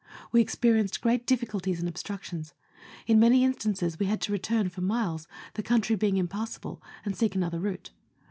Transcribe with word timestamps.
We 0.31 0.41
experienced 0.41 0.99
great 1.01 1.27
difficulties 1.27 1.77
and 1.79 1.87
obstructions. 1.87 2.55
In 3.05 3.19
many 3.19 3.43
instances 3.43 3.99
we 3.99 4.07
had 4.07 4.19
to 4.21 4.31
return 4.31 4.67
for 4.69 4.81
miles, 4.81 5.27
the 5.53 5.61
country 5.61 5.95
being 5.95 6.17
impassable, 6.17 6.81
and 7.05 7.15
seek 7.15 7.35
another 7.35 7.59
route. 7.59 7.91